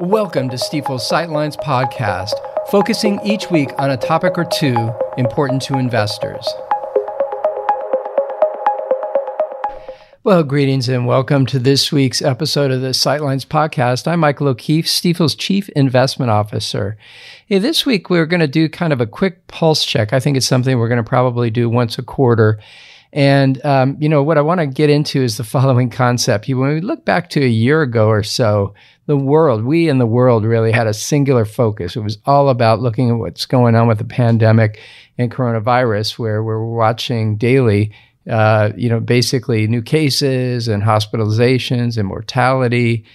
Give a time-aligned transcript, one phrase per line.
[0.00, 2.30] Welcome to Stifel's Sightlines podcast,
[2.70, 6.48] focusing each week on a topic or two important to investors.
[10.22, 14.06] Well, greetings and welcome to this week's episode of the Sightlines podcast.
[14.06, 16.96] I'm Michael O'Keefe, Stifel's Chief Investment Officer.
[17.48, 20.12] Hey, this week we're going to do kind of a quick pulse check.
[20.12, 22.60] I think it's something we're going to probably do once a quarter.
[23.12, 26.48] And, um, you know, what I want to get into is the following concept.
[26.48, 28.74] When we look back to a year ago or so,
[29.06, 31.96] the world, we in the world really had a singular focus.
[31.96, 34.80] It was all about looking at what's going on with the pandemic
[35.16, 37.92] and coronavirus, where we're watching daily,
[38.30, 43.06] uh, you know, basically new cases and hospitalizations and mortality.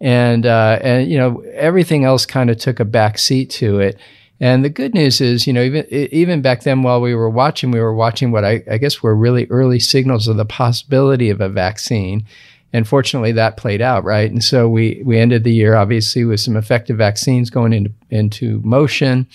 [0.00, 3.98] And, uh, and, you know, everything else kind of took a back seat to it.
[4.40, 7.70] And the good news is, you know, even even back then, while we were watching,
[7.70, 11.40] we were watching what I, I guess were really early signals of the possibility of
[11.40, 12.24] a vaccine.
[12.72, 14.30] And fortunately that played out right?
[14.30, 18.60] And so we we ended the year obviously with some effective vaccines going into into
[18.62, 19.26] motion.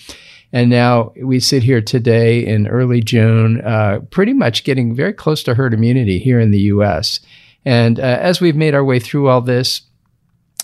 [0.52, 5.42] And now we sit here today in early june uh, pretty much getting very close
[5.42, 7.18] to herd immunity here in the us
[7.64, 9.82] and uh, as we've made our way through all this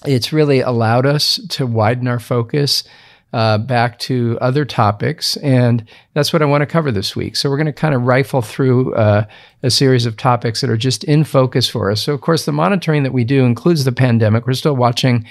[0.06, 2.84] it's really allowed us to widen our focus
[3.33, 5.36] uh, back to other topics.
[5.39, 7.37] And that's what I want to cover this week.
[7.37, 9.25] So, we're going to kind of rifle through uh,
[9.62, 12.03] a series of topics that are just in focus for us.
[12.03, 14.47] So, of course, the monitoring that we do includes the pandemic.
[14.47, 15.27] We're still watching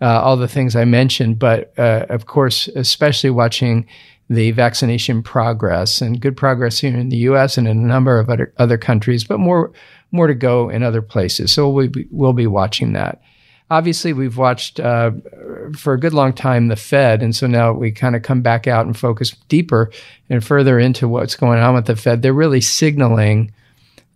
[0.00, 3.86] uh, all the things I mentioned, but uh, of course, especially watching
[4.30, 8.30] the vaccination progress and good progress here in the US and in a number of
[8.30, 9.72] other, other countries, but more,
[10.10, 11.52] more to go in other places.
[11.52, 13.20] So, we'll be, we'll be watching that
[13.72, 15.10] obviously we've watched uh,
[15.76, 18.66] for a good long time the Fed, and so now we kind of come back
[18.66, 19.90] out and focus deeper
[20.28, 22.20] and further into what's going on with the Fed.
[22.20, 23.52] They're really signaling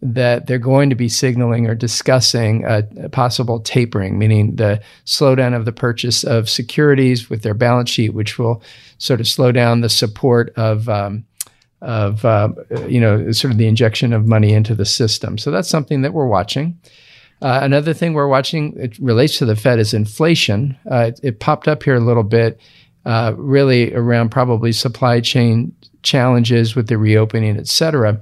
[0.02, 5.56] that they're going to be signaling or discussing a, a, possible tapering, meaning the slowdown
[5.56, 8.62] of the purchase of securities with their balance sheet, which will
[8.98, 10.88] sort of slow down the support of.
[10.88, 11.24] Um,
[11.82, 12.48] of uh,
[12.88, 16.14] you know sort of the injection of money into the system, so that's something that
[16.14, 16.80] we're watching.
[17.42, 20.76] Uh, another thing we're watching, it relates to the Fed, is inflation.
[20.90, 22.58] Uh, it, it, popped up here a little bit,
[23.04, 28.20] uh, really around probably supply chain challenges with the reopening, et cetera,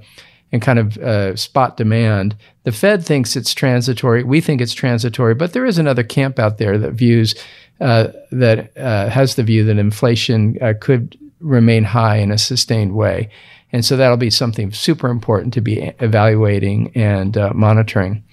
[0.51, 2.35] and kind of uh, spot demand.
[2.63, 4.23] The Fed thinks it's transitory.
[4.23, 7.35] We think it's transitory, but there is another camp out there that views
[7.79, 13.29] uh, that uh, has the view that inflation could remain high in a sustained way.
[13.71, 18.23] And so that'll be something super important to be evaluating and monitoring.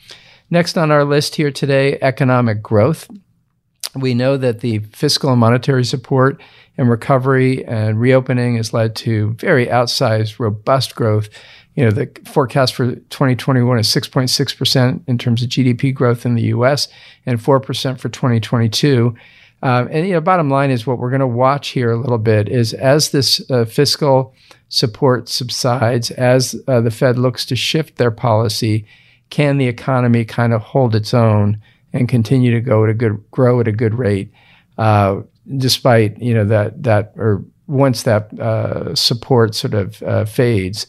[0.53, 3.09] Next on our list here today, economic growth.
[3.97, 6.43] We know that the fiscal and monetary support
[6.77, 11.31] and recovery and reopening has led to very outsized, robust growth.
[11.75, 16.43] You know, the forecast for 2021 is 6.6% in terms of GDP growth in the
[16.43, 16.89] US
[17.25, 19.15] and 4% for 2022.
[19.63, 22.19] Um, and you know, bottom line is what we're going to watch here a little
[22.19, 24.35] bit is as this uh, fiscal
[24.69, 28.87] support subsides, as uh, the Fed looks to shift their policy
[29.33, 31.59] can the economy kind of hold its own
[31.95, 34.31] and continue to go at a good grow at a good rate,
[34.77, 35.23] uh,
[35.57, 40.87] despite you know that that or once that uh, support sort of uh, fades.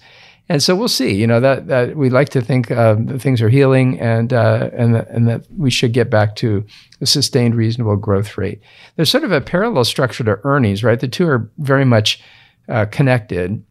[0.49, 1.13] And so we'll see.
[1.13, 4.69] You know that that we like to think uh, that things are healing and uh,
[4.73, 6.65] and that, and that we should get back to
[6.99, 8.59] a sustained, reasonable growth rate.
[8.97, 10.99] There's sort of a parallel structure to earnings, right?
[10.99, 12.21] The two are very much
[12.67, 13.63] uh, connected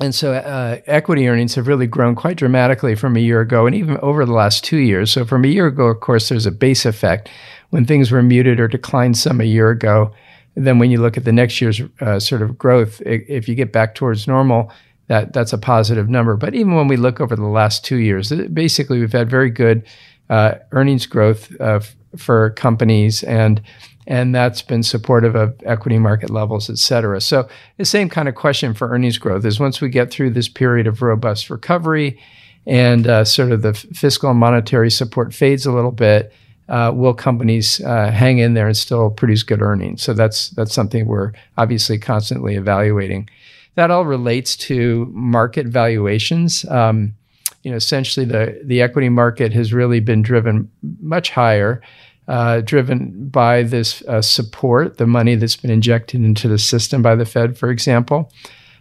[0.00, 3.76] and so uh, equity earnings have really grown quite dramatically from a year ago and
[3.76, 5.12] even over the last two years.
[5.12, 7.28] So from a year ago, of course, there's a base effect
[7.70, 10.12] when things were muted or declined some a year ago.
[10.56, 13.72] Then when you look at the next year's uh, sort of growth, if you get
[13.72, 14.72] back towards normal,
[15.06, 16.36] that that's a positive number.
[16.36, 19.86] But even when we look over the last two years, basically we've had very good
[20.30, 21.80] uh, earnings growth uh,
[22.16, 23.60] for companies and
[24.06, 27.20] and that's been supportive of equity market levels, et cetera.
[27.20, 27.48] So
[27.78, 30.86] the same kind of question for earnings growth is once we get through this period
[30.86, 32.20] of robust recovery
[32.66, 36.32] and uh, sort of the fiscal and monetary support fades a little bit,
[36.68, 40.02] uh, will companies uh, hang in there and still produce good earnings?
[40.02, 43.28] So that's that's something we're obviously constantly evaluating.
[43.74, 46.64] That all relates to market valuations.
[46.66, 47.14] Um,
[47.64, 50.70] you know, essentially the the equity market has really been driven
[51.00, 51.82] much higher
[52.28, 57.14] uh, driven by this uh, support, the money that's been injected into the system by
[57.14, 58.32] the Fed, for example.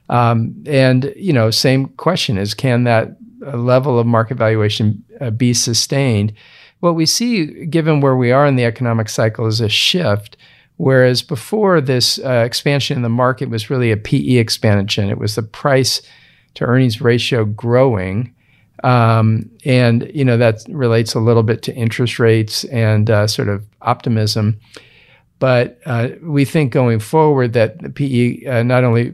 [0.09, 5.29] Um, and you know, same question is, can that uh, level of market valuation uh,
[5.29, 6.33] be sustained?
[6.79, 10.37] What we see, given where we are in the economic cycle, is a shift.
[10.77, 15.09] Whereas before, this uh, expansion in the market was really a PE expansion.
[15.09, 16.01] It was the price
[16.55, 18.33] to earnings ratio growing
[18.83, 23.49] um, and you know that relates a little bit to interest rates and uh, sort
[23.49, 24.59] of optimism.
[25.39, 29.13] But uh, we think going forward that the PE uh, not only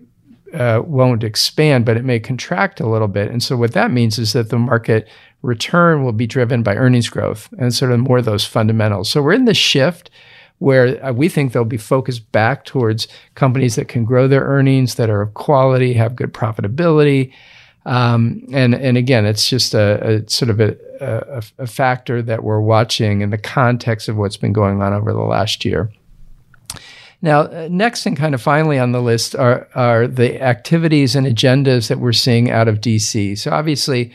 [0.54, 3.31] uh, won't expand, but it may contract a little bit.
[3.31, 5.07] And so what that means is that the market
[5.42, 9.10] return will be driven by earnings growth and sort of more of those fundamentals.
[9.10, 10.10] So we're in the shift
[10.57, 14.95] where uh, we think they'll be focused back towards companies that can grow their earnings,
[14.95, 17.33] that are of quality, have good profitability.
[17.90, 22.44] Um, and and again, it's just a, a sort of a, a, a, factor that
[22.44, 25.92] we're watching in the context of what's been going on over the last year.
[27.24, 31.26] Now, uh, next and kind of finally on the list are, are the activities and
[31.26, 33.40] agendas that we're seeing out of DC.
[33.40, 34.12] So, obviously,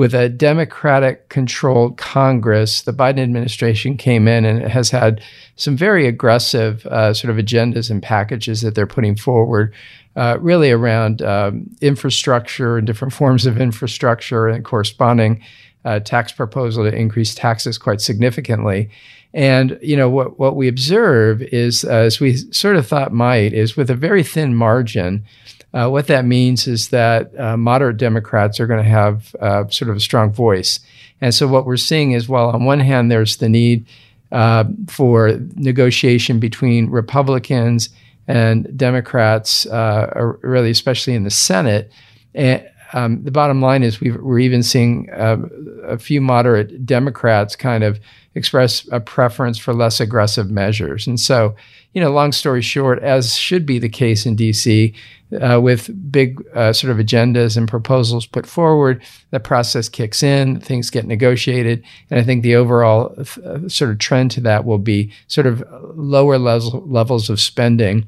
[0.00, 5.20] with a Democratic controlled Congress, the Biden administration came in and has had
[5.56, 9.74] some very aggressive uh, sort of agendas and packages that they're putting forward,
[10.16, 15.44] uh, really around um, infrastructure and different forms of infrastructure and corresponding
[15.84, 18.88] uh, tax proposal to increase taxes quite significantly.
[19.34, 23.52] And you know what what we observe is, uh, as we sort of thought might,
[23.52, 25.26] is with a very thin margin.
[25.72, 29.90] Uh, what that means is that uh, moderate Democrats are going to have uh, sort
[29.90, 30.80] of a strong voice.
[31.20, 33.86] And so what we're seeing is, while on one hand there's the need
[34.32, 37.90] uh, for negotiation between Republicans
[38.26, 41.92] and Democrats, uh, really especially in the Senate,
[42.34, 45.38] and, um, the bottom line is we are even seeing uh,
[45.84, 48.00] a few moderate Democrats kind of
[48.34, 51.06] express a preference for less aggressive measures.
[51.06, 51.54] And so,
[51.94, 54.94] you know, long story short, as should be the case in DC,
[55.40, 60.60] uh, with big uh, sort of agendas and proposals put forward, the process kicks in,
[60.60, 61.84] things get negotiated.
[62.10, 65.62] And I think the overall uh, sort of trend to that will be sort of
[65.94, 68.06] lower level, levels of spending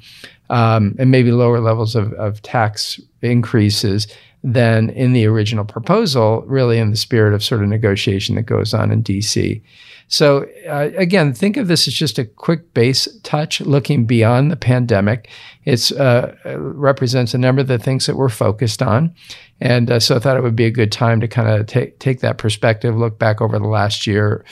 [0.51, 4.07] um, and maybe lower levels of, of tax increases
[4.45, 8.75] than in the original proposal, really in the spirit of sort of negotiation that goes
[8.75, 9.63] on in DC.
[10.09, 14.57] So, uh, again, think of this as just a quick base touch looking beyond the
[14.57, 15.31] pandemic.
[15.65, 19.15] It uh, represents a number of the things that we're focused on.
[19.61, 21.99] And uh, so I thought it would be a good time to kind of take,
[21.99, 24.45] take that perspective, look back over the last year,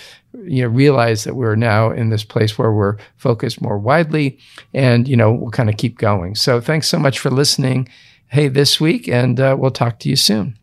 [0.45, 4.39] you know, realize that we're now in this place where we're focused more widely
[4.73, 6.37] and, you know, we'll kind of keep going.
[6.37, 7.89] So thanks so much for listening
[8.31, 10.57] hey this week, and uh, we'll talk to you soon.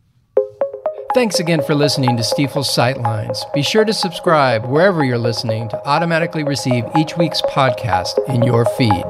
[1.14, 3.40] Thanks again for listening to Stifel's Sightlines.
[3.52, 8.64] Be sure to subscribe wherever you're listening to automatically receive each week's podcast in your
[8.64, 9.04] feed.